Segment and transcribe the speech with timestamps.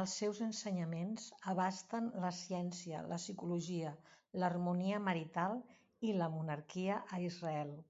[0.00, 3.92] Els seus ensenyaments abasten la ciència, la psicologia,
[4.44, 5.60] l'harmonia marital
[6.12, 7.80] i la monarquia a Israel.